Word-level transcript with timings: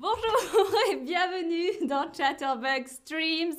Bonjour 0.00 0.74
et 0.92 0.96
bienvenue 0.96 1.86
dans 1.86 2.10
Chatterbug 2.10 2.86
Streams. 2.86 3.54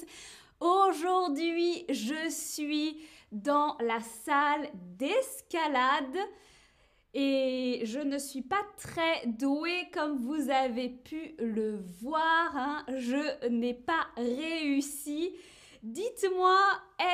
Aujourd'hui, 0.60 1.86
je 1.88 2.32
suis 2.32 3.00
dans 3.32 3.78
la 3.79 4.00
salle 4.00 4.68
d'escalade 4.74 6.18
et 7.14 7.82
je 7.83 8.00
ne 8.00 8.18
suis 8.18 8.42
pas 8.42 8.64
très 8.76 9.28
douée 9.28 9.88
comme 9.94 10.18
vous 10.18 10.50
avez 10.50 10.90
pu 10.90 11.36
le 11.38 11.78
voir. 12.01 12.58
hein. 12.58 12.86
Je 12.87 13.47
n'ai 13.47 13.76
pas 13.76 14.08
réussi. 14.18 15.36
Dites-moi, 15.83 16.58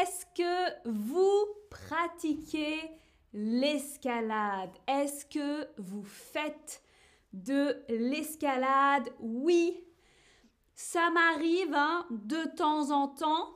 est-ce 0.02 0.26
que 0.42 0.90
vous 0.90 1.48
pratiquez 1.70 2.80
l'escalade? 3.34 4.72
Est-ce 4.88 5.26
que 5.26 5.68
vous 5.78 6.06
faites 6.06 6.82
de 7.34 7.84
l'escalade 7.90 9.10
Oui, 9.20 9.84
ça 10.76 11.10
m'arrive 11.10 11.74
hein, 11.74 12.06
de 12.10 12.56
temps 12.56 12.92
en 12.92 13.08
temps. 13.08 13.54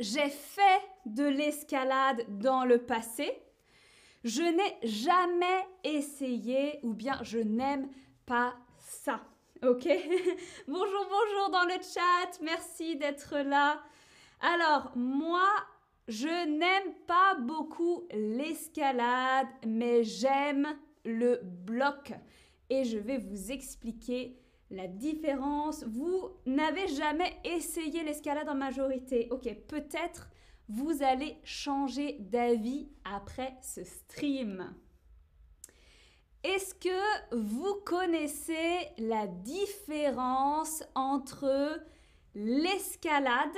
J'ai 0.00 0.28
fait 0.28 0.82
de 1.06 1.24
l'escalade 1.24 2.24
dans 2.40 2.64
le 2.64 2.78
passé. 2.78 3.30
Je 4.24 4.42
n'ai 4.42 4.88
jamais 4.88 5.66
essayé 5.84 6.80
ou 6.82 6.94
bien 6.94 7.18
je 7.22 7.38
n'aime 7.38 7.88
pas 8.26 8.54
ça. 8.78 9.20
Ok? 9.62 9.86
Bonjour, 10.68 11.08
bonjour 11.08 11.50
dans 11.50 11.64
le 11.64 11.80
chat. 11.82 12.38
Merci 12.42 12.96
d'être 12.96 13.38
là. 13.38 13.82
Alors, 14.40 14.92
moi, 14.94 15.48
je 16.08 16.46
n'aime 16.46 16.94
pas 17.06 17.34
beaucoup 17.34 18.04
l'escalade, 18.12 19.46
mais 19.66 20.04
j'aime 20.04 20.76
le 21.04 21.40
bloc. 21.42 22.12
Et 22.70 22.84
je 22.84 22.98
vais 22.98 23.18
vous 23.18 23.52
expliquer 23.52 24.38
la 24.70 24.86
différence. 24.86 25.84
Vous 25.84 26.30
n'avez 26.46 26.88
jamais 26.88 27.32
essayé 27.44 28.02
l'escalade 28.02 28.48
en 28.48 28.54
majorité. 28.54 29.28
Ok, 29.30 29.52
peut-être 29.68 30.28
vous 30.68 31.02
allez 31.02 31.36
changer 31.44 32.16
d'avis 32.20 32.88
après 33.04 33.56
ce 33.60 33.84
stream. 33.84 34.74
Est-ce 36.42 36.74
que 36.74 37.34
vous 37.36 37.80
connaissez 37.84 38.88
la 38.98 39.26
différence 39.26 40.82
entre 40.94 41.80
l'escalade 42.34 43.56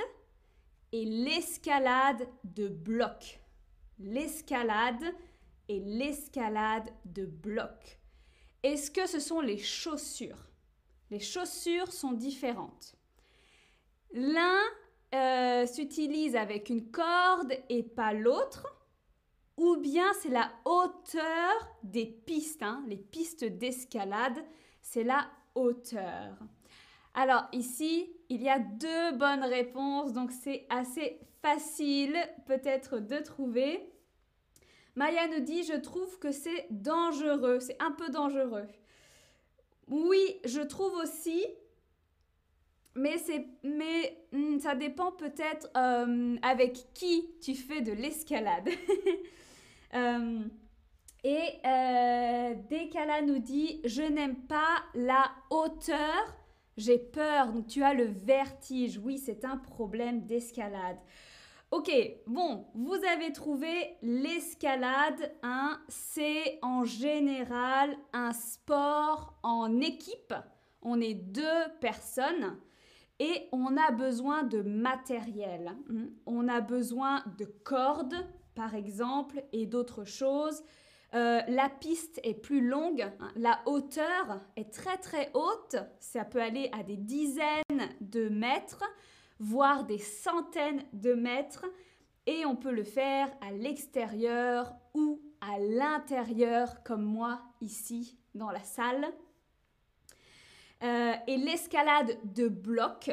et 0.91 1.05
l'escalade 1.05 2.27
de 2.43 2.67
bloc? 2.69 3.41
L'escalade 3.99 5.03
et 5.67 5.79
l'escalade 5.79 6.89
de 7.03 7.25
bloc. 7.25 7.99
Est-ce 8.63 8.91
que 8.91 9.07
ce 9.07 9.19
sont 9.19 9.41
les 9.41 9.57
chaussures? 9.57 10.47
Les 11.09 11.19
chaussures 11.19 11.91
sont 11.91 12.11
différentes. 12.11 12.95
L'un 14.11 14.59
euh, 15.15 15.65
s'utilise 15.65 16.35
avec 16.35 16.69
une 16.69 16.91
corde 16.91 17.53
et 17.69 17.83
pas 17.83 18.13
l'autre, 18.13 18.65
ou 19.57 19.77
bien 19.77 20.11
c'est 20.21 20.29
la 20.29 20.51
hauteur 20.65 21.53
des 21.83 22.05
pistes, 22.05 22.63
hein, 22.63 22.83
les 22.87 22.97
pistes 22.97 23.45
d'escalade, 23.45 24.43
c'est 24.81 25.03
la 25.03 25.27
hauteur. 25.55 26.37
Alors 27.13 27.47
ici, 27.51 28.13
il 28.29 28.43
y 28.43 28.49
a 28.49 28.59
deux 28.59 29.17
bonnes 29.17 29.43
réponses, 29.43 30.13
donc 30.13 30.31
c'est 30.31 30.67
assez 30.69 31.19
facile 31.41 32.15
peut-être 32.45 32.99
de 32.99 33.17
trouver. 33.17 33.89
Maya 34.97 35.27
nous 35.27 35.41
dit, 35.41 35.63
je 35.63 35.75
trouve 35.75 36.17
que 36.17 36.31
c'est 36.31 36.65
dangereux, 36.71 37.59
c'est 37.59 37.79
un 37.79 37.91
peu 37.91 38.09
dangereux. 38.09 38.65
Oui, 39.87 40.39
je 40.43 40.59
trouve 40.59 40.93
aussi, 40.95 41.45
mais, 42.95 43.19
c'est, 43.19 43.45
mais 43.61 44.17
hmm, 44.31 44.57
ça 44.57 44.73
dépend 44.73 45.11
peut-être 45.11 45.69
euh, 45.77 46.35
avec 46.41 46.93
qui 46.95 47.29
tu 47.43 47.53
fais 47.53 47.81
de 47.81 47.93
l'escalade. 47.93 48.69
Euh, 49.93 50.43
et 51.23 51.47
euh, 51.65 52.53
Dekala 52.69 53.21
nous 53.21 53.39
dit, 53.39 53.79
je 53.85 54.01
n'aime 54.01 54.35
pas 54.35 54.83
la 54.95 55.31
hauteur, 55.49 56.35
j'ai 56.75 56.99
peur, 56.99 57.53
donc 57.53 57.67
tu 57.67 57.83
as 57.83 57.93
le 57.93 58.03
vertige. 58.03 58.99
Oui, 59.01 59.17
c'est 59.17 59.45
un 59.45 59.55
problème 59.55 60.25
d'escalade. 60.25 60.97
Ok, 61.69 61.91
bon, 62.27 62.65
vous 62.75 62.95
avez 63.13 63.33
trouvé 63.33 63.97
l'escalade, 64.01 65.33
hein, 65.43 65.77
c'est 65.89 66.59
en 66.61 66.85
général 66.85 67.93
un 68.13 68.31
sport 68.31 69.37
en 69.43 69.81
équipe. 69.81 70.33
On 70.81 71.01
est 71.01 71.13
deux 71.13 71.43
personnes 71.81 72.57
et 73.19 73.49
on 73.51 73.75
a 73.75 73.91
besoin 73.91 74.43
de 74.43 74.61
matériel. 74.61 75.75
hein. 75.89 76.07
On 76.25 76.47
a 76.47 76.61
besoin 76.61 77.21
de 77.37 77.43
cordes, 77.43 78.15
par 78.55 78.73
exemple, 78.73 79.43
et 79.51 79.65
d'autres 79.65 80.05
choses. 80.05 80.63
Euh, 81.15 81.41
la 81.49 81.67
piste 81.67 82.21
est 82.23 82.33
plus 82.33 82.65
longue, 82.65 83.01
hein. 83.01 83.31
la 83.35 83.59
hauteur 83.65 84.41
est 84.55 84.73
très 84.73 84.97
très 84.97 85.31
haute, 85.33 85.75
ça 85.99 86.23
peut 86.23 86.41
aller 86.41 86.69
à 86.73 86.83
des 86.83 86.97
dizaines 86.97 87.89
de 88.01 88.27
mètres, 88.29 88.83
voire 89.39 89.85
des 89.85 89.97
centaines 89.97 90.83
de 90.93 91.13
mètres, 91.13 91.65
et 92.25 92.45
on 92.45 92.55
peut 92.55 92.71
le 92.71 92.83
faire 92.83 93.31
à 93.41 93.51
l'extérieur 93.51 94.75
ou 94.93 95.21
à 95.41 95.59
l'intérieur, 95.59 96.83
comme 96.83 97.03
moi 97.03 97.41
ici 97.61 98.17
dans 98.35 98.51
la 98.51 98.63
salle. 98.63 99.07
Euh, 100.83 101.13
et 101.25 101.37
l'escalade 101.37 102.17
de 102.35 102.47
bloc, 102.47 103.11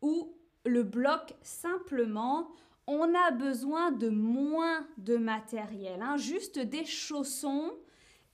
où 0.00 0.34
le 0.64 0.82
bloc 0.82 1.34
simplement, 1.42 2.48
on 2.86 3.14
a 3.14 3.30
besoin 3.32 3.90
de 3.90 4.08
moins 4.08 4.86
de 4.98 5.16
matériel, 5.16 6.00
hein, 6.02 6.16
juste 6.16 6.58
des 6.58 6.84
chaussons 6.84 7.72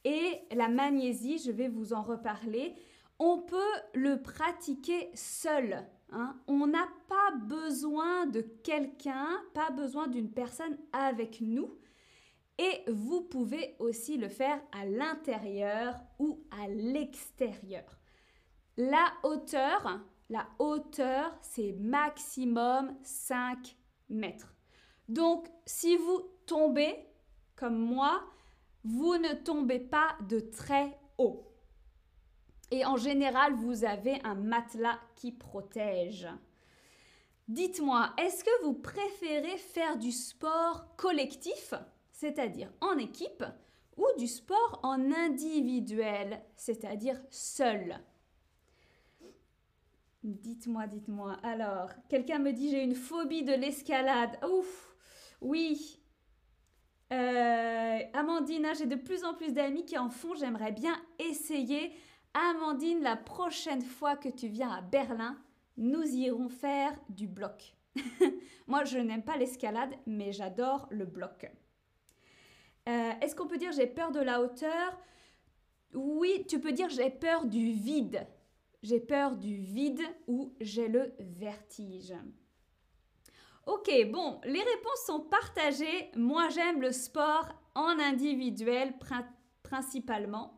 et 0.04 0.40
la 0.52 0.68
magnésie, 0.68 1.38
je 1.38 1.50
vais 1.50 1.68
vous 1.68 1.92
en 1.92 2.02
reparler. 2.02 2.74
On 3.18 3.38
peut 3.38 3.58
le 3.94 4.22
pratiquer 4.22 5.10
seul. 5.14 5.84
Hein. 6.12 6.36
On 6.46 6.66
n'a 6.66 6.88
pas 7.08 7.36
besoin 7.36 8.26
de 8.26 8.40
quelqu'un, 8.40 9.28
pas 9.54 9.70
besoin 9.70 10.06
d'une 10.08 10.30
personne 10.30 10.76
avec 10.92 11.40
nous. 11.40 11.78
Et 12.58 12.82
vous 12.90 13.22
pouvez 13.22 13.76
aussi 13.78 14.16
le 14.16 14.28
faire 14.28 14.60
à 14.72 14.84
l'intérieur 14.84 15.94
ou 16.18 16.40
à 16.50 16.68
l'extérieur. 16.68 17.98
La 18.76 19.12
hauteur, 19.22 20.00
la 20.28 20.46
hauteur, 20.58 21.36
c'est 21.40 21.72
maximum 21.72 22.96
5 23.02 23.76
mètres. 24.08 24.54
Donc, 25.08 25.48
si 25.66 25.96
vous 25.96 26.22
tombez, 26.46 26.96
comme 27.56 27.78
moi, 27.78 28.22
vous 28.84 29.16
ne 29.16 29.34
tombez 29.34 29.80
pas 29.80 30.16
de 30.28 30.40
très 30.40 30.98
haut. 31.16 31.47
Et 32.70 32.84
en 32.84 32.96
général, 32.96 33.54
vous 33.54 33.84
avez 33.84 34.20
un 34.24 34.34
matelas 34.34 34.98
qui 35.16 35.32
protège. 35.32 36.28
Dites-moi, 37.48 38.12
est-ce 38.18 38.44
que 38.44 38.64
vous 38.64 38.74
préférez 38.74 39.56
faire 39.56 39.96
du 39.96 40.12
sport 40.12 40.94
collectif, 40.96 41.72
c'est-à-dire 42.12 42.70
en 42.82 42.98
équipe, 42.98 43.44
ou 43.96 44.04
du 44.18 44.26
sport 44.26 44.80
en 44.82 45.12
individuel, 45.12 46.42
c'est-à-dire 46.56 47.18
seul? 47.30 47.98
Dites-moi, 50.22 50.86
dites-moi. 50.86 51.38
Alors, 51.42 51.90
quelqu'un 52.10 52.38
me 52.38 52.52
dit 52.52 52.70
j'ai 52.70 52.82
une 52.82 52.94
phobie 52.94 53.44
de 53.44 53.54
l'escalade. 53.54 54.38
Ouf, 54.44 54.94
oui. 55.40 56.00
Euh, 57.12 57.98
Amandine, 58.12 58.66
hein, 58.66 58.72
j'ai 58.76 58.86
de 58.86 58.96
plus 58.96 59.24
en 59.24 59.32
plus 59.32 59.54
d'amis 59.54 59.86
qui 59.86 59.96
en 59.96 60.10
font. 60.10 60.34
J'aimerais 60.34 60.72
bien 60.72 60.94
essayer. 61.18 61.92
Amandine, 62.50 63.02
la 63.02 63.16
prochaine 63.16 63.82
fois 63.82 64.16
que 64.16 64.28
tu 64.28 64.48
viens 64.48 64.70
à 64.70 64.80
Berlin, 64.80 65.36
nous 65.76 66.02
irons 66.04 66.48
faire 66.48 66.98
du 67.08 67.26
bloc. 67.26 67.74
Moi, 68.66 68.84
je 68.84 68.98
n'aime 68.98 69.22
pas 69.24 69.36
l'escalade, 69.36 69.94
mais 70.06 70.32
j'adore 70.32 70.86
le 70.90 71.04
bloc. 71.04 71.50
Euh, 72.88 73.12
Est-ce 73.20 73.34
qu'on 73.34 73.46
peut 73.46 73.58
dire 73.58 73.72
j'ai 73.72 73.86
peur 73.86 74.10
de 74.12 74.20
la 74.20 74.40
hauteur? 74.40 74.98
Oui, 75.94 76.44
tu 76.48 76.60
peux 76.60 76.72
dire 76.72 76.88
j'ai 76.90 77.10
peur 77.10 77.46
du 77.46 77.72
vide. 77.72 78.26
J'ai 78.82 79.00
peur 79.00 79.34
du 79.36 79.56
vide 79.56 80.02
ou 80.26 80.54
j'ai 80.60 80.88
le 80.88 81.12
vertige. 81.18 82.14
Ok, 83.66 83.90
bon, 84.10 84.40
les 84.44 84.62
réponses 84.62 85.02
sont 85.06 85.20
partagées. 85.20 86.10
Moi, 86.16 86.48
j'aime 86.50 86.80
le 86.80 86.92
sport 86.92 87.48
en 87.74 87.98
individuel 87.98 88.96
prin- 88.98 89.28
principalement. 89.62 90.57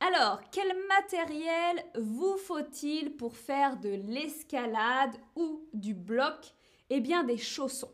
Alors, 0.00 0.40
quel 0.52 0.68
matériel 0.88 1.84
vous 1.96 2.36
faut-il 2.36 3.16
pour 3.16 3.36
faire 3.36 3.76
de 3.78 3.88
l'escalade 3.88 5.16
ou 5.34 5.68
du 5.72 5.92
bloc? 5.92 6.54
Eh 6.88 7.00
bien, 7.00 7.24
des 7.24 7.36
chaussons. 7.36 7.90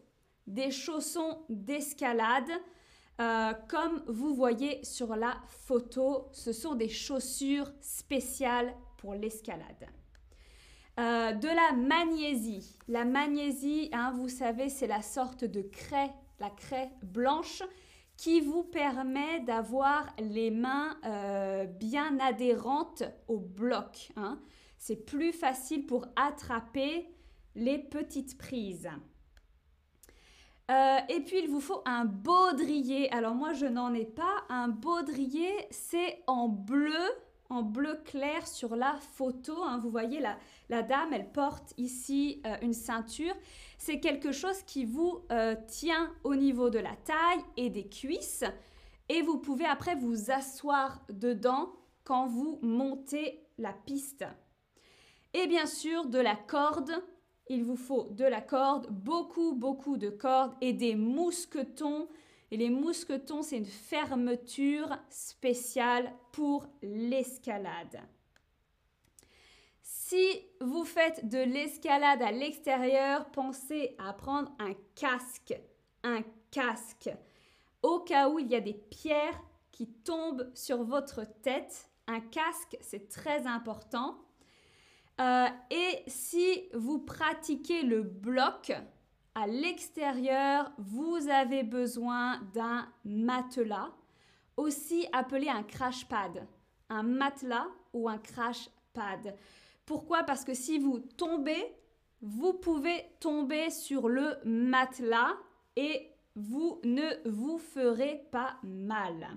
Des 0.46 0.70
chaussons 0.70 1.44
d'escalade. 1.48 2.50
Euh, 3.20 3.54
comme 3.68 4.02
vous 4.06 4.34
voyez 4.34 4.84
sur 4.84 5.16
la 5.16 5.40
photo, 5.48 6.28
ce 6.32 6.52
sont 6.52 6.74
des 6.74 6.90
chaussures 6.90 7.72
spéciales 7.80 8.74
pour 8.98 9.14
l'escalade. 9.14 9.88
Euh, 11.00 11.32
de 11.32 11.48
la 11.48 11.72
magnésie. 11.72 12.76
La 12.86 13.04
magnésie, 13.04 13.88
hein, 13.92 14.12
vous 14.14 14.28
savez, 14.28 14.68
c'est 14.68 14.86
la 14.86 15.00
sorte 15.00 15.44
de 15.44 15.62
craie, 15.62 16.12
la 16.38 16.50
craie 16.50 16.90
blanche 17.02 17.62
qui 18.16 18.40
vous 18.40 18.62
permet 18.62 19.40
d'avoir 19.40 20.14
les 20.18 20.50
mains 20.50 20.96
euh, 21.04 21.66
bien 21.66 22.18
adhérentes 22.20 23.02
au 23.28 23.38
bloc. 23.38 24.12
Hein. 24.16 24.40
C'est 24.78 25.04
plus 25.04 25.32
facile 25.32 25.86
pour 25.86 26.06
attraper 26.16 27.08
les 27.54 27.78
petites 27.78 28.38
prises. 28.38 28.90
Euh, 30.70 30.98
et 31.10 31.20
puis 31.20 31.40
il 31.40 31.50
vous 31.50 31.60
faut 31.60 31.82
un 31.84 32.04
baudrier. 32.04 33.10
Alors 33.12 33.34
moi 33.34 33.52
je 33.52 33.66
n'en 33.66 33.92
ai 33.92 34.06
pas. 34.06 34.44
Un 34.48 34.68
baudrier 34.68 35.50
c'est 35.70 36.22
en 36.26 36.48
bleu, 36.48 37.04
bleu 37.62 38.00
clair 38.04 38.46
sur 38.46 38.76
la 38.76 38.96
photo. 39.14 39.62
Hein. 39.62 39.78
Vous 39.82 39.90
voyez 39.90 40.20
la, 40.20 40.36
la, 40.68 40.82
dame, 40.82 41.12
elle 41.12 41.30
porte 41.30 41.74
ici 41.76 42.42
euh, 42.46 42.56
une 42.62 42.74
ceinture. 42.74 43.34
C'est 43.78 44.00
quelque 44.00 44.32
chose 44.32 44.62
qui 44.62 44.84
vous 44.84 45.20
euh, 45.30 45.56
tient 45.66 46.12
au 46.24 46.34
niveau 46.34 46.70
de 46.70 46.78
la 46.78 46.96
taille 46.96 47.44
et 47.56 47.70
des 47.70 47.88
cuisses. 47.88 48.44
Et 49.08 49.22
vous 49.22 49.38
pouvez 49.38 49.66
après 49.66 49.94
vous 49.94 50.30
asseoir 50.30 51.00
dedans 51.10 51.72
quand 52.04 52.26
vous 52.26 52.58
montez 52.62 53.46
la 53.58 53.72
piste. 53.72 54.24
Et 55.32 55.46
bien 55.46 55.66
sûr 55.66 56.06
de 56.06 56.18
la 56.18 56.36
corde 56.36 57.02
il 57.48 57.64
vous 57.64 57.76
faut 57.76 58.08
de 58.10 58.24
la 58.24 58.40
corde, 58.40 58.88
beaucoup, 58.90 59.54
beaucoup 59.54 59.96
de 59.96 60.08
cordes 60.08 60.54
et 60.60 60.72
des 60.72 60.94
mousquetons. 60.94 62.08
Et 62.54 62.56
les 62.56 62.70
mousquetons, 62.70 63.42
c'est 63.42 63.56
une 63.56 63.66
fermeture 63.66 64.96
spéciale 65.10 66.12
pour 66.30 66.68
l'escalade. 66.82 68.00
Si 69.82 70.38
vous 70.60 70.84
faites 70.84 71.28
de 71.28 71.38
l'escalade 71.38 72.22
à 72.22 72.30
l'extérieur, 72.30 73.28
pensez 73.32 73.96
à 73.98 74.12
prendre 74.12 74.52
un 74.60 74.72
casque. 74.94 75.60
Un 76.04 76.22
casque. 76.52 77.10
Au 77.82 77.98
cas 77.98 78.28
où 78.28 78.38
il 78.38 78.46
y 78.46 78.54
a 78.54 78.60
des 78.60 78.72
pierres 78.72 79.42
qui 79.72 79.88
tombent 79.88 80.48
sur 80.54 80.84
votre 80.84 81.24
tête, 81.42 81.90
un 82.06 82.20
casque, 82.20 82.76
c'est 82.80 83.08
très 83.08 83.48
important. 83.48 84.16
Euh, 85.20 85.48
et 85.72 86.04
si 86.06 86.68
vous 86.72 87.00
pratiquez 87.00 87.82
le 87.82 88.04
bloc 88.04 88.72
à 89.34 89.46
l'extérieur, 89.46 90.70
vous 90.78 91.28
avez 91.28 91.62
besoin 91.62 92.40
d'un 92.54 92.86
matelas, 93.04 93.90
aussi 94.56 95.06
appelé 95.12 95.48
un 95.48 95.62
crash 95.62 96.06
pad. 96.06 96.46
Un 96.88 97.02
matelas 97.02 97.66
ou 97.92 98.08
un 98.08 98.18
crash 98.18 98.68
pad. 98.92 99.34
Pourquoi? 99.84 100.22
Parce 100.22 100.44
que 100.44 100.54
si 100.54 100.78
vous 100.78 101.00
tombez, 101.00 101.74
vous 102.20 102.54
pouvez 102.54 103.04
tomber 103.20 103.70
sur 103.70 104.08
le 104.08 104.36
matelas 104.44 105.34
et 105.76 106.10
vous 106.36 106.80
ne 106.84 107.28
vous 107.28 107.58
ferez 107.58 108.26
pas 108.30 108.56
mal. 108.62 109.28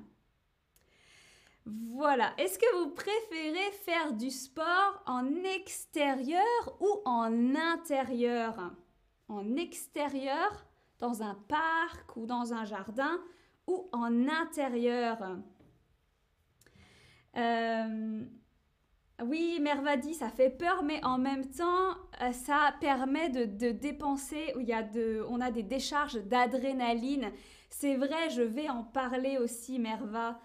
Voilà. 1.65 2.33
Est-ce 2.37 2.57
que 2.59 2.77
vous 2.77 2.91
préférez 2.91 3.71
faire 3.83 4.13
du 4.13 4.29
sport 4.29 5.03
en 5.05 5.43
extérieur 5.43 6.77
ou 6.79 7.01
en 7.05 7.55
intérieur? 7.55 8.71
En 9.29 9.55
extérieur, 9.55 10.65
dans 10.99 11.21
un 11.21 11.35
parc 11.47 12.15
ou 12.15 12.25
dans 12.25 12.53
un 12.53 12.65
jardin, 12.65 13.19
ou 13.67 13.89
en 13.91 14.27
intérieur 14.27 15.17
euh, 17.35 18.23
Oui, 19.23 19.59
Mervadi, 19.61 20.13
ça 20.13 20.29
fait 20.29 20.49
peur, 20.49 20.83
mais 20.83 21.03
en 21.03 21.17
même 21.17 21.45
temps, 21.49 21.91
euh, 22.21 22.31
ça 22.31 22.73
permet 22.79 23.29
de, 23.29 23.71
dépenser, 23.71 24.53
il 24.59 24.67
y 24.67 24.73
a 24.73 24.83
de, 24.83 25.25
on 25.29 25.41
a 25.41 25.51
des 25.51 25.63
décharges 25.63 26.23
d'adrénaline. 26.23 27.31
C'est 27.69 27.95
vrai, 27.95 28.29
je 28.29 28.41
vais 28.41 28.69
en 28.69 28.83
parler 28.83 29.37
aussi, 29.37 29.77
Merva. 29.77 30.39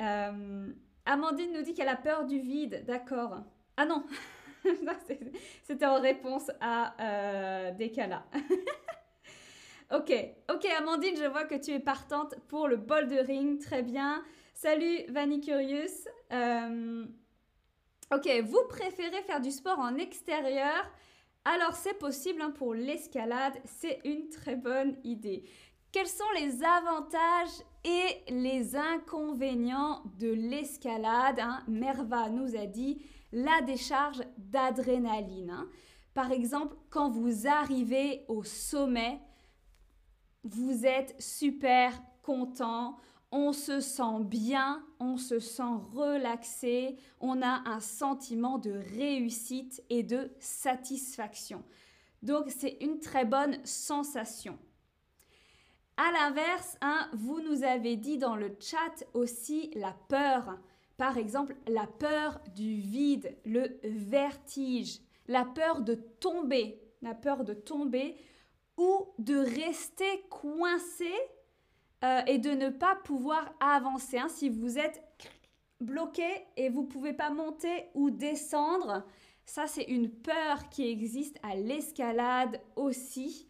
Euh, 0.00 0.72
Amandine 1.06 1.52
nous 1.52 1.62
dit 1.62 1.74
qu'elle 1.74 1.88
a 1.88 1.96
peur 1.96 2.24
du 2.24 2.40
vide. 2.40 2.84
D'accord. 2.86 3.42
Ah 3.76 3.86
non, 3.86 4.04
c'était 5.62 5.86
en 5.86 6.00
réponse 6.00 6.50
à 6.60 6.94
euh, 7.00 7.70
Decala. 7.72 8.24
ok, 9.94 10.12
ok 10.52 10.66
Amandine, 10.78 11.16
je 11.16 11.28
vois 11.28 11.44
que 11.44 11.54
tu 11.54 11.72
es 11.72 11.80
partante 11.80 12.34
pour 12.48 12.68
le 12.68 12.76
bol 12.76 13.08
de 13.08 13.18
ring. 13.18 13.60
Très 13.60 13.82
bien. 13.82 14.22
Salut 14.54 15.04
Vanny 15.08 15.40
Curious. 15.40 16.08
Euh, 16.32 17.04
ok, 18.12 18.28
vous 18.44 18.64
préférez 18.68 19.22
faire 19.22 19.40
du 19.40 19.50
sport 19.50 19.78
en 19.78 19.96
extérieur? 19.96 20.90
Alors 21.44 21.74
c'est 21.74 21.98
possible 21.98 22.40
hein, 22.40 22.50
pour 22.50 22.74
l'escalade, 22.74 23.54
c'est 23.64 24.00
une 24.04 24.28
très 24.30 24.56
bonne 24.56 24.96
idée. 25.04 25.44
Quels 25.92 26.08
sont 26.08 26.24
les 26.34 26.64
avantages 26.64 27.62
et 27.84 28.32
les 28.32 28.74
inconvénients 28.74 30.02
de 30.18 30.32
l'escalade 30.32 31.38
hein? 31.38 31.62
Merva 31.68 32.30
nous 32.30 32.56
a 32.56 32.66
dit 32.66 33.04
la 33.34 33.60
décharge 33.62 34.22
d'adrénaline. 34.38 35.50
Hein. 35.50 35.68
Par 36.14 36.30
exemple, 36.30 36.76
quand 36.88 37.10
vous 37.10 37.48
arrivez 37.48 38.24
au 38.28 38.44
sommet, 38.44 39.20
vous 40.44 40.86
êtes 40.86 41.20
super 41.20 41.92
content, 42.22 42.96
on 43.32 43.52
se 43.52 43.80
sent 43.80 44.22
bien, 44.22 44.86
on 45.00 45.16
se 45.16 45.40
sent 45.40 45.62
relaxé, 45.92 46.96
on 47.20 47.42
a 47.42 47.68
un 47.68 47.80
sentiment 47.80 48.58
de 48.58 48.70
réussite 48.70 49.82
et 49.90 50.04
de 50.04 50.30
satisfaction. 50.38 51.64
Donc 52.22 52.44
c'est 52.48 52.78
une 52.80 53.00
très 53.00 53.24
bonne 53.24 53.58
sensation. 53.66 54.56
À 55.96 56.12
l'inverse, 56.12 56.76
hein, 56.80 57.08
vous 57.12 57.40
nous 57.40 57.64
avez 57.64 57.96
dit 57.96 58.18
dans 58.18 58.36
le 58.36 58.56
chat 58.60 59.04
aussi 59.14 59.70
la 59.74 59.96
peur. 60.08 60.58
Par 60.96 61.18
exemple, 61.18 61.56
la 61.66 61.86
peur 61.86 62.40
du 62.54 62.76
vide, 62.76 63.36
le 63.44 63.80
vertige, 63.82 65.00
la 65.26 65.44
peur 65.44 65.80
de 65.80 65.94
tomber, 65.94 66.80
la 67.02 67.14
peur 67.14 67.44
de 67.44 67.54
tomber 67.54 68.16
ou 68.76 69.06
de 69.18 69.36
rester 69.36 70.24
coincé 70.30 71.10
euh, 72.04 72.20
et 72.26 72.38
de 72.38 72.50
ne 72.50 72.68
pas 72.70 72.96
pouvoir 72.96 73.54
avancer. 73.60 74.18
Hein. 74.18 74.28
Si 74.28 74.48
vous 74.48 74.78
êtes 74.78 75.02
bloqué 75.80 76.26
et 76.56 76.68
vous 76.68 76.82
ne 76.82 76.86
pouvez 76.86 77.12
pas 77.12 77.30
monter 77.30 77.86
ou 77.94 78.10
descendre, 78.10 79.04
ça 79.44 79.66
c'est 79.66 79.84
une 79.84 80.10
peur 80.10 80.68
qui 80.70 80.88
existe 80.88 81.38
à 81.42 81.56
l'escalade 81.56 82.60
aussi. 82.76 83.48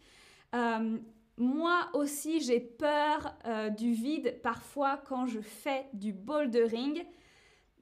Euh, 0.53 0.97
moi 1.37 1.89
aussi, 1.93 2.39
j'ai 2.39 2.61
peur 2.61 3.35
euh, 3.45 3.69
du 3.69 3.91
vide 3.91 4.39
parfois 4.41 4.97
quand 5.05 5.27
je 5.27 5.41
fais 5.41 5.85
du 5.93 6.13
bouldering. 6.13 7.03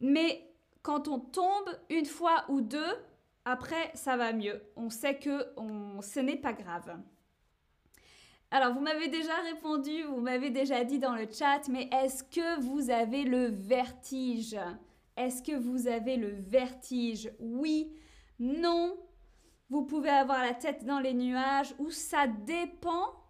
Mais 0.04 0.54
quand 0.82 1.08
on 1.08 1.18
tombe 1.18 1.70
une 1.90 2.06
fois 2.06 2.44
ou 2.50 2.62
deux, 2.62 2.94
après, 3.46 3.90
ça 3.96 4.18
va 4.18 4.34
mieux. 4.34 4.62
On 4.76 4.90
sait 4.90 5.18
que 5.18 5.48
ce 6.02 6.20
n'est 6.20 6.38
pas 6.38 6.54
grave. 6.54 7.00
Alors, 8.52 8.74
vous 8.74 8.82
m'avez 8.82 9.08
déjà 9.08 9.34
répondu, 9.52 10.04
vous 10.04 10.20
m'avez 10.20 10.50
déjà 10.52 10.84
dit 10.84 11.00
dans 11.00 11.16
le 11.16 11.26
chat, 11.32 11.68
mais 11.70 11.90
est-ce 11.92 12.24
que 12.24 12.62
vous 12.62 12.92
avez 12.92 13.24
le 13.24 13.46
vertige? 13.46 14.56
Est-ce 15.18 15.42
que 15.42 15.56
vous 15.56 15.88
avez 15.88 16.18
le 16.18 16.30
vertige? 16.30 17.32
Oui, 17.40 17.96
non. 18.40 18.98
Vous 19.70 19.86
pouvez 19.86 20.10
avoir 20.10 20.44
la 20.44 20.54
tête 20.54 20.86
dans 20.86 21.00
les 21.00 21.14
nuages 21.14 21.74
ou 21.80 21.90
ça 21.90 22.28
dépend 22.28 23.24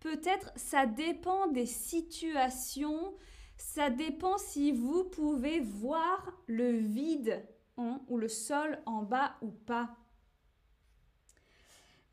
Peut-être 0.00 0.52
ça 0.56 0.84
dépend 0.84 1.46
des 1.46 1.64
situations, 1.64 3.14
ça 3.56 3.90
dépend 3.90 4.38
si 4.38 4.72
vous 4.72 5.04
pouvez 5.04 5.60
voir 5.60 6.32
le 6.46 6.70
vide 6.72 7.46
ou 7.76 8.16
le 8.16 8.28
sol 8.28 8.78
en 8.86 9.02
bas 9.02 9.36
ou 9.42 9.50
pas. 9.50 9.96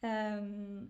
Euh, 0.04 0.82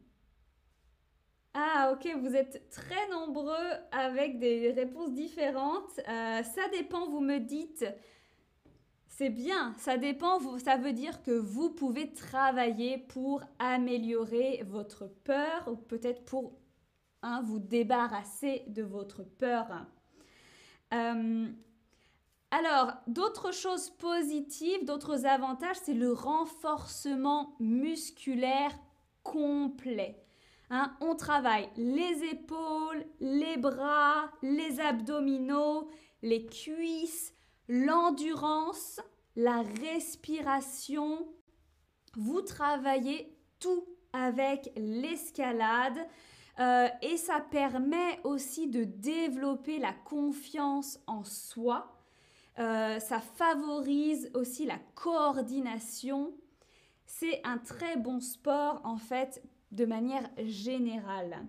ah 1.54 1.92
ok, 1.94 2.08
vous 2.22 2.36
êtes 2.36 2.70
très 2.70 3.10
nombreux 3.10 3.72
avec 3.92 4.40
des 4.40 4.72
réponses 4.72 5.14
différentes. 5.14 6.00
Euh, 6.08 6.44
ça 6.44 6.70
dépend, 6.72 7.10
vous 7.10 7.20
me 7.20 7.40
dites. 7.40 7.86
C'est 9.08 9.30
bien, 9.30 9.76
ça 9.78 9.98
dépend, 9.98 10.40
ça 10.58 10.78
veut 10.78 10.94
dire 10.94 11.22
que 11.22 11.32
vous 11.32 11.70
pouvez 11.70 12.14
travailler 12.14 12.98
pour 12.98 13.44
améliorer 13.60 14.64
votre 14.66 15.08
peur 15.08 15.68
ou 15.68 15.76
peut-être 15.76 16.24
pour 16.24 16.62
Hein, 17.24 17.44
vous 17.44 17.60
débarrasser 17.60 18.64
de 18.68 18.82
votre 18.82 19.24
peur. 19.24 19.86
Euh, 20.94 21.48
alors, 22.52 22.94
d'autres 23.08 23.54
choses 23.54 23.90
positives, 23.92 24.86
d'autres 24.86 25.26
avantages, 25.26 25.78
c'est 25.84 25.94
le 25.94 26.12
renforcement 26.12 27.56
musculaire 27.60 28.78
complet. 29.24 30.22
Hein, 30.70 30.96
on 31.02 31.16
travaille 31.16 31.70
les 31.76 32.24
épaules, 32.32 33.06
les 33.20 33.58
bras, 33.58 34.32
les 34.42 34.80
abdominaux, 34.80 35.90
les 36.22 36.46
cuisses, 36.46 37.34
l'endurance, 37.68 39.02
la 39.36 39.64
respiration. 39.82 41.28
Vous 42.16 42.42
travaillez 42.42 43.38
tout 43.60 43.86
avec 44.14 44.72
l'escalade. 44.76 46.08
Euh, 46.60 46.88
et 47.02 47.18
ça 47.18 47.40
permet 47.40 48.20
aussi 48.24 48.68
de 48.68 48.84
développer 48.84 49.80
la 49.80 49.94
confiance 49.94 51.00
en 51.08 51.24
soi. 51.24 51.98
Euh, 52.60 53.00
ça 53.00 53.22
favorise 53.22 54.30
aussi 54.34 54.66
la 54.66 54.78
coordination. 54.96 56.34
C'est 57.06 57.42
un 57.46 57.58
très 57.58 57.98
bon 57.98 58.20
sport 58.20 58.82
en 58.84 58.98
fait 58.98 59.42
de 59.72 59.86
manière 59.86 60.30
générale. 60.38 61.46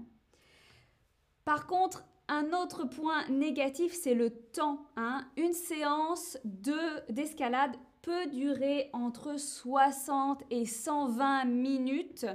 Par 1.44 1.66
contre, 1.66 2.04
un 2.28 2.52
autre 2.52 2.84
point 2.84 3.26
négatif, 3.28 3.92
c'est 3.92 4.14
le 4.14 4.30
temps. 4.30 4.86
Hein. 4.96 5.26
Une 5.36 5.52
séance 5.52 6.38
d'escalade 6.44 7.76
peut 8.00 8.26
durer 8.26 8.90
entre 8.92 9.38
60 9.38 10.42
et 10.50 10.64
120 10.64 11.44
minutes 11.44 12.26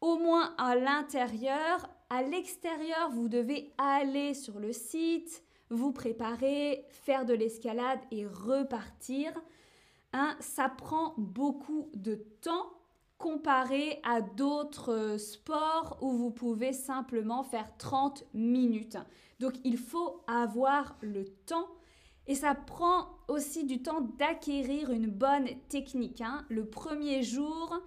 au 0.00 0.18
moins 0.18 0.54
à 0.58 0.76
l'intérieur. 0.76 1.88
À 2.10 2.22
l'extérieur, 2.22 3.10
vous 3.10 3.28
devez 3.28 3.72
aller 3.78 4.34
sur 4.34 4.58
le 4.58 4.72
site, 4.72 5.42
vous 5.70 5.92
préparer, 5.92 6.84
faire 6.90 7.26
de 7.26 7.34
l'escalade 7.34 8.00
et 8.10 8.26
repartir. 8.26 9.32
Hein, 10.12 10.36
ça 10.40 10.68
prend 10.68 11.14
beaucoup 11.18 11.90
de 11.94 12.14
temps 12.40 12.72
comparé 13.18 14.00
à 14.04 14.22
d'autres 14.22 15.16
sports 15.18 15.98
où 16.00 16.12
vous 16.12 16.30
pouvez 16.30 16.72
simplement 16.72 17.42
faire 17.42 17.76
30 17.76 18.24
minutes. 18.32 18.96
Donc 19.40 19.54
il 19.64 19.76
faut 19.76 20.22
avoir 20.26 20.96
le 21.00 21.24
temps 21.24 21.68
et 22.26 22.34
ça 22.34 22.54
prend 22.54 23.08
aussi 23.26 23.64
du 23.64 23.82
temps 23.82 24.02
d'acquérir 24.18 24.90
une 24.90 25.08
bonne 25.08 25.48
technique. 25.68 26.20
Hein. 26.20 26.44
Le 26.48 26.64
premier 26.64 27.22
jour, 27.22 27.80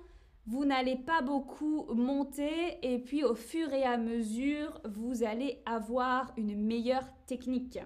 vous 0.48 0.66
n'allez 0.66 0.96
pas 0.96 1.22
beaucoup 1.22 1.86
monter 1.94 2.78
et 2.82 3.00
puis 3.00 3.24
au 3.24 3.36
fur 3.36 3.72
et 3.74 3.84
à 3.84 3.98
mesure, 3.98 4.82
vous 4.86 5.24
allez 5.24 5.62
avoir 5.66 6.32
une 6.38 6.56
meilleure 6.56 7.08
technique. 7.28 7.80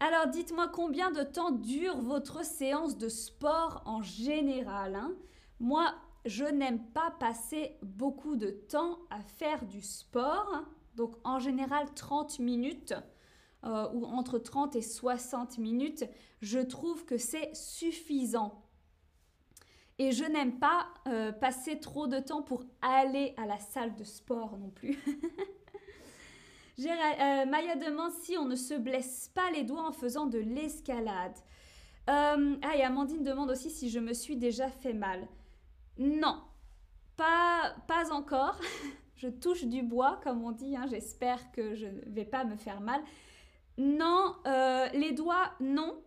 Alors 0.00 0.28
dites-moi 0.28 0.68
combien 0.68 1.10
de 1.10 1.22
temps 1.22 1.50
dure 1.50 2.00
votre 2.00 2.44
séance 2.44 2.98
de 2.98 3.08
sport 3.08 3.82
en 3.86 4.02
général 4.02 4.94
hein? 4.94 5.12
Moi, 5.60 5.92
je 6.24 6.44
n'aime 6.44 6.84
pas 6.92 7.10
passer 7.18 7.76
beaucoup 7.82 8.36
de 8.36 8.50
temps 8.50 8.98
à 9.10 9.20
faire 9.22 9.64
du 9.64 9.82
sport. 9.82 10.62
Donc 10.94 11.16
en 11.24 11.38
général 11.38 11.92
30 11.94 12.38
minutes 12.38 12.94
euh, 13.64 13.88
ou 13.92 14.04
entre 14.04 14.38
30 14.38 14.76
et 14.76 14.82
60 14.82 15.58
minutes, 15.58 16.04
je 16.42 16.60
trouve 16.60 17.04
que 17.04 17.18
c'est 17.18 17.54
suffisant 17.54 18.67
et 19.98 20.12
je 20.12 20.24
n'aime 20.24 20.58
pas 20.58 20.86
euh, 21.08 21.32
passer 21.32 21.80
trop 21.80 22.06
de 22.06 22.20
temps 22.20 22.42
pour 22.42 22.64
aller 22.82 23.34
à 23.36 23.46
la 23.46 23.58
salle 23.58 23.96
de 23.96 24.04
sport 24.04 24.56
non 24.56 24.70
plus. 24.70 24.98
euh, 26.80 27.46
Maya 27.46 27.76
demande 27.76 28.12
si 28.12 28.36
on 28.38 28.44
ne 28.44 28.54
se 28.54 28.74
blesse 28.74 29.30
pas 29.34 29.50
les 29.50 29.64
doigts 29.64 29.88
en 29.88 29.92
faisant 29.92 30.26
de 30.26 30.38
l'escalade. 30.38 31.36
Euh, 32.08 32.56
ah, 32.62 32.76
et 32.76 32.82
Amandine 32.82 33.24
demande 33.24 33.50
aussi 33.50 33.70
si 33.70 33.90
je 33.90 33.98
me 33.98 34.14
suis 34.14 34.36
déjà 34.36 34.70
fait 34.70 34.92
mal. 34.92 35.26
Non, 35.98 36.40
pas, 37.16 37.74
pas 37.88 38.12
encore. 38.12 38.60
je 39.16 39.28
touche 39.28 39.64
du 39.64 39.82
bois, 39.82 40.20
comme 40.22 40.44
on 40.44 40.52
dit. 40.52 40.76
Hein. 40.76 40.86
J'espère 40.88 41.50
que 41.50 41.74
je 41.74 41.86
ne 41.86 42.00
vais 42.06 42.24
pas 42.24 42.44
me 42.44 42.56
faire 42.56 42.80
mal. 42.80 43.02
Non, 43.76 44.34
les 44.92 45.12
doigts, 45.12 45.52
non 45.60 46.02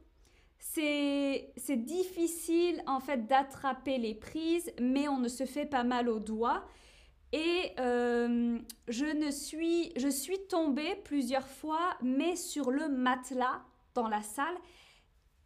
c'est 0.62 1.76
difficile 1.76 2.84
en 2.86 3.00
fait 3.00 3.28
d'attraper 3.28 3.98
les 3.98 4.14
prises, 4.14 4.72
mais 4.80 5.08
on 5.08 5.18
ne 5.18 5.28
se 5.28 5.46
fait 5.46 5.66
pas 5.66 5.84
mal 5.84 6.08
aux 6.08 6.20
doigts. 6.20 6.64
Et 7.34 7.72
euh, 7.80 8.60
je 8.88 9.06
ne 9.06 9.32
suis, 9.32 9.92
je 9.96 10.08
suis 10.08 10.38
tombée 10.48 10.96
plusieurs 11.04 11.48
fois, 11.48 11.98
mais 12.02 12.36
sur 12.36 12.72
le 12.72 12.90
matelas 12.90 13.62
dans 13.96 14.08
la 14.08 14.22
salle, 14.22 14.56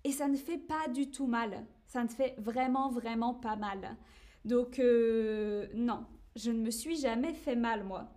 et 0.03 0.11
ça 0.11 0.27
ne 0.27 0.35
fait 0.35 0.57
pas 0.57 0.87
du 0.89 1.09
tout 1.09 1.27
mal. 1.27 1.65
Ça 1.87 2.03
ne 2.03 2.09
fait 2.09 2.35
vraiment, 2.37 2.89
vraiment 2.89 3.33
pas 3.33 3.55
mal. 3.55 3.95
Donc 4.43 4.79
euh, 4.79 5.67
non, 5.73 6.05
je 6.35 6.51
ne 6.51 6.59
me 6.59 6.71
suis 6.71 6.97
jamais 6.97 7.33
fait 7.33 7.55
mal 7.55 7.83
moi. 7.83 8.09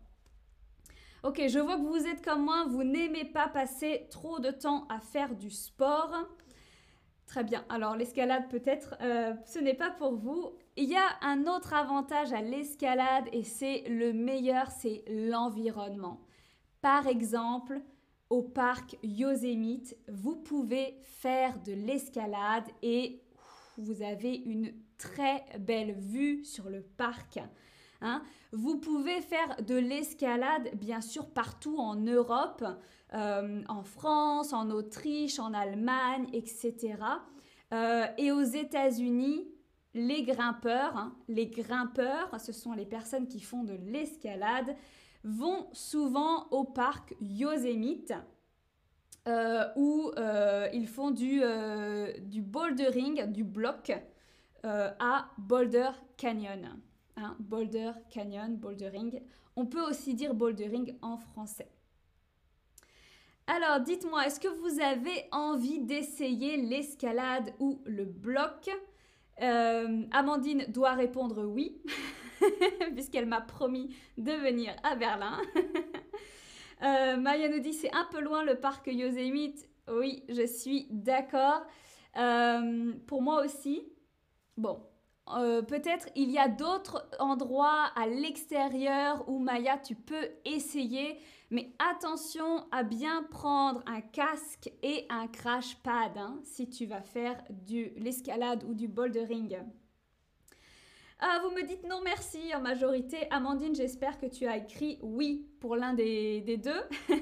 Ok, 1.22 1.42
je 1.48 1.58
vois 1.58 1.76
que 1.76 1.82
vous 1.82 2.06
êtes 2.06 2.24
comme 2.24 2.44
moi, 2.44 2.66
vous 2.68 2.84
n'aimez 2.84 3.24
pas 3.24 3.48
passer 3.48 4.06
trop 4.10 4.38
de 4.38 4.50
temps 4.50 4.86
à 4.88 5.00
faire 5.00 5.34
du 5.34 5.50
sport. 5.50 6.12
Très 7.28 7.44
bien. 7.44 7.62
Alors 7.68 7.94
l'escalade 7.94 8.48
peut-être, 8.48 8.96
euh, 9.02 9.34
ce 9.44 9.58
n'est 9.58 9.74
pas 9.74 9.90
pour 9.90 10.14
vous. 10.14 10.54
Il 10.76 10.88
y 10.88 10.96
a 10.96 11.18
un 11.20 11.46
autre 11.46 11.74
avantage 11.74 12.32
à 12.32 12.40
l'escalade 12.40 13.26
et 13.32 13.44
c'est 13.44 13.84
le 13.86 14.14
meilleur, 14.14 14.70
c'est 14.70 15.04
l'environnement. 15.08 16.22
Par 16.80 17.06
exemple, 17.06 17.82
au 18.30 18.42
parc 18.42 18.96
Yosemite, 19.02 19.94
vous 20.08 20.36
pouvez 20.36 20.96
faire 21.02 21.60
de 21.60 21.72
l'escalade 21.72 22.64
et 22.82 23.20
vous 23.76 24.00
avez 24.00 24.34
une 24.34 24.72
très 24.96 25.44
belle 25.58 25.92
vue 25.92 26.46
sur 26.46 26.70
le 26.70 26.80
parc. 26.80 27.40
Hein. 28.00 28.22
Vous 28.52 28.78
pouvez 28.78 29.20
faire 29.20 29.62
de 29.62 29.74
l'escalade, 29.74 30.70
bien 30.74 31.00
sûr, 31.00 31.28
partout 31.28 31.78
en 31.78 31.96
Europe. 31.96 32.64
Euh, 33.14 33.62
en 33.68 33.82
France, 33.84 34.52
en 34.52 34.70
Autriche, 34.70 35.38
en 35.38 35.54
Allemagne, 35.54 36.26
etc. 36.34 36.96
Euh, 37.72 38.06
et 38.18 38.32
aux 38.32 38.42
États-Unis, 38.42 39.48
les 39.94 40.24
grimpeurs, 40.24 40.96
hein, 40.96 41.16
les 41.26 41.46
grimpeurs, 41.46 42.38
ce 42.38 42.52
sont 42.52 42.72
les 42.72 42.84
personnes 42.84 43.26
qui 43.26 43.40
font 43.40 43.64
de 43.64 43.72
l'escalade, 43.72 44.76
vont 45.24 45.68
souvent 45.72 46.48
au 46.50 46.64
parc 46.64 47.14
Yosemite. 47.20 48.12
Euh, 49.26 49.66
où 49.76 50.10
ils 50.72 50.88
font 50.88 51.10
du, 51.10 51.42
du 52.20 52.40
bouldering, 52.40 53.30
du 53.30 53.44
bloc 53.44 53.92
à 54.62 55.28
Boulder 55.36 55.90
Canyon. 56.16 56.80
Hein, 57.20 57.34
Boulder 57.40 57.90
Canyon, 58.10 58.56
bouldering. 58.56 59.20
On 59.56 59.66
peut 59.66 59.82
aussi 59.82 60.14
dire 60.14 60.34
bouldering 60.34 60.96
en 61.02 61.16
français. 61.16 61.68
Alors, 63.48 63.80
dites-moi, 63.80 64.24
est-ce 64.26 64.38
que 64.38 64.46
vous 64.46 64.80
avez 64.80 65.24
envie 65.32 65.80
d'essayer 65.80 66.56
l'escalade 66.58 67.52
ou 67.58 67.82
le 67.86 68.04
bloc? 68.04 68.70
Euh, 69.42 70.02
Amandine 70.12 70.66
doit 70.68 70.92
répondre 70.92 71.44
oui, 71.44 71.82
puisqu'elle 72.94 73.26
m'a 73.26 73.40
promis 73.40 73.96
de 74.16 74.32
venir 74.32 74.76
à 74.84 74.94
Berlin. 74.94 75.40
euh, 76.84 77.16
Maya 77.16 77.48
nous 77.48 77.58
dit 77.58 77.72
c'est 77.72 77.92
un 77.92 78.06
peu 78.12 78.20
loin 78.20 78.44
le 78.44 78.60
parc 78.60 78.86
Yosemite. 78.86 79.68
Oui, 79.90 80.22
je 80.28 80.46
suis 80.46 80.86
d'accord. 80.90 81.62
Euh, 82.16 82.92
pour 83.08 83.22
moi 83.22 83.44
aussi. 83.44 83.82
Bon, 84.56 84.87
euh, 85.36 85.62
peut-être 85.62 86.08
il 86.16 86.30
y 86.30 86.38
a 86.38 86.48
d'autres 86.48 87.08
endroits 87.18 87.90
à 87.96 88.06
l'extérieur 88.06 89.28
où 89.28 89.38
Maya 89.38 89.78
tu 89.78 89.94
peux 89.94 90.28
essayer 90.44 91.18
mais 91.50 91.72
attention 91.78 92.66
à 92.70 92.82
bien 92.82 93.22
prendre 93.24 93.82
un 93.86 94.00
casque 94.00 94.70
et 94.82 95.06
un 95.08 95.26
crash 95.28 95.76
pad 95.82 96.16
hein, 96.16 96.38
si 96.44 96.68
tu 96.68 96.86
vas 96.86 97.00
faire 97.00 97.42
de 97.50 97.90
l'escalade 97.96 98.64
ou 98.64 98.74
du 98.74 98.86
bouldering. 98.86 99.58
Ah, 101.20 101.40
vous 101.42 101.50
me 101.50 101.66
dites 101.66 101.84
non 101.88 102.00
merci 102.04 102.54
en 102.54 102.60
majorité. 102.60 103.26
Amandine, 103.30 103.74
j'espère 103.74 104.20
que 104.20 104.26
tu 104.26 104.46
as 104.46 104.58
écrit 104.58 104.98
oui 105.02 105.48
pour 105.58 105.74
l'un 105.74 105.94
des, 105.94 106.60
deux. 106.62 106.82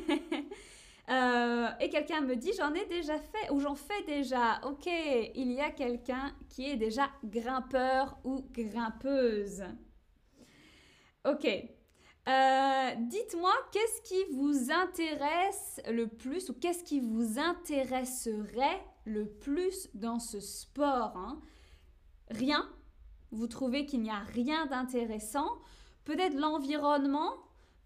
Euh, 1.08 1.68
et 1.80 1.88
quelqu'un 1.88 2.20
me 2.20 2.34
dit 2.34 2.52
j'en 2.58 2.75
ai 2.75 2.84
déjà 2.86 3.18
fait 3.18 3.50
ou 3.50 3.60
j'en 3.60 3.75
fais 3.75 4.02
déjà. 4.06 4.60
Ok, 4.64 4.86
il 4.86 5.52
y 5.52 5.60
a 5.60 5.70
quelqu'un 5.70 6.34
qui 6.48 6.68
est 6.68 6.76
déjà 6.76 7.08
grimpeur 7.25 8.18
ou 8.25 8.44
grimpeuse. 8.52 9.62
Ok, 11.25 11.46
euh, 12.28 12.90
dites-moi, 12.98 13.52
qu'est-ce 13.70 14.02
qui 14.02 14.25
vous 14.32 14.72
intéresse 14.72 15.80
le 15.88 16.08
plus 16.08 16.50
ou 16.50 16.54
qu'est-ce 16.54 16.82
qui 16.82 16.98
vous 16.98 17.38
intéresserait 17.38 18.84
le 19.04 19.28
plus 19.28 19.88
dans 19.94 20.18
ce 20.18 20.40
sport 20.40 21.16
hein? 21.16 21.40
Rien 22.28 22.68
Vous 23.30 23.46
trouvez 23.46 23.86
qu'il 23.86 24.02
n'y 24.02 24.10
a 24.10 24.25
rien 24.34 24.66
d'intéressant 24.66 25.48
Peut-être 26.04 26.34
l'environnement 26.34 27.32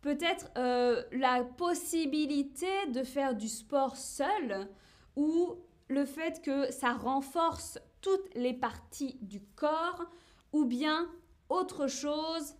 Peut-être 0.02 0.50
euh, 0.56 1.02
la 1.12 1.44
possibilité 1.44 2.86
de 2.88 3.02
faire 3.02 3.34
du 3.34 3.48
sport 3.48 3.96
seul 3.96 4.68
ou 5.16 5.56
le 5.88 6.04
fait 6.04 6.40
que 6.42 6.70
ça 6.72 6.92
renforce 6.92 7.78
toutes 8.00 8.34
les 8.34 8.54
parties 8.54 9.18
du 9.20 9.42
corps 9.56 10.06
ou 10.52 10.64
bien 10.64 11.06
autre 11.48 11.86
chose 11.86 12.54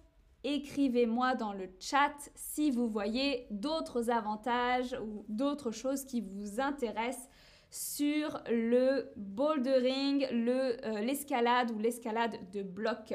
écrivez-moi 0.44 1.35
dans 1.35 1.52
le 1.52 1.68
chat 1.78 2.14
si 2.35 2.70
vous 2.70 2.88
voyez 2.88 3.47
d'autres 3.50 4.11
avantages 4.11 4.97
ou 5.02 5.25
d'autres 5.28 5.70
choses 5.70 6.04
qui 6.04 6.20
vous 6.20 6.61
intéressent 6.61 7.28
sur 7.70 8.42
le 8.49 9.12
bouldering, 9.16 10.26
euh, 10.32 11.00
l'escalade 11.00 11.70
ou 11.70 11.78
l'escalade 11.78 12.37
de 12.52 12.62
bloc. 12.62 13.14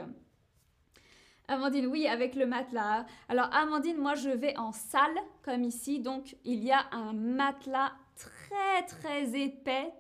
Amandine, 1.47 1.87
oui, 1.87 2.07
avec 2.07 2.35
le 2.35 2.45
matelas. 2.45 3.05
Alors, 3.29 3.49
Amandine, 3.53 3.97
moi, 3.97 4.15
je 4.15 4.29
vais 4.29 4.57
en 4.57 4.71
salle, 4.71 5.15
comme 5.43 5.63
ici. 5.63 5.99
Donc, 5.99 6.35
il 6.43 6.63
y 6.63 6.71
a 6.71 6.85
un 6.91 7.13
matelas 7.13 7.91
très, 8.15 8.85
très 8.87 9.39
épais. 9.39 9.93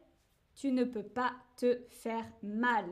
Tu 0.55 0.71
ne 0.71 0.83
peux 0.83 1.03
pas 1.03 1.33
te 1.57 1.81
faire 1.89 2.25
mal. 2.41 2.85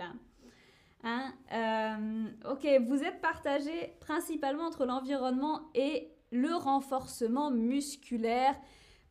Hein? 1.03 1.33
Euh, 1.51 2.51
ok, 2.51 2.67
vous 2.87 3.03
êtes 3.03 3.21
partagé 3.21 3.95
principalement 3.99 4.65
entre 4.65 4.85
l'environnement 4.85 5.69
et 5.73 6.11
le 6.31 6.53
renforcement 6.55 7.51
musculaire. 7.51 8.55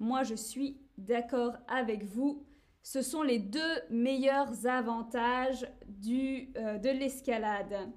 Moi, 0.01 0.23
je 0.23 0.35
suis 0.35 0.81
d'accord 0.99 1.55
avec 1.69 2.05
vous. 2.05 2.45
Ce 2.83 3.01
sont 3.01 3.23
les 3.23 3.39
deux 3.39 3.75
meilleurs 3.91 4.67
avantages 4.67 5.65
euh, 5.65 6.79
de 6.79 6.89
l'escalade. 6.91 7.93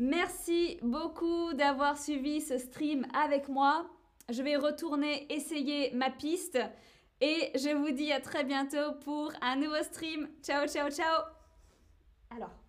Merci 0.00 0.78
beaucoup 0.80 1.52
d'avoir 1.52 1.98
suivi 1.98 2.40
ce 2.40 2.56
stream 2.56 3.06
avec 3.12 3.50
moi. 3.50 3.86
Je 4.30 4.42
vais 4.42 4.56
retourner 4.56 5.30
essayer 5.30 5.90
ma 5.92 6.08
piste 6.08 6.58
et 7.20 7.50
je 7.54 7.76
vous 7.76 7.90
dis 7.90 8.10
à 8.10 8.18
très 8.18 8.44
bientôt 8.44 8.94
pour 9.04 9.30
un 9.42 9.56
nouveau 9.56 9.82
stream. 9.82 10.26
Ciao, 10.42 10.66
ciao, 10.66 10.88
ciao. 10.88 11.24
Alors. 12.34 12.59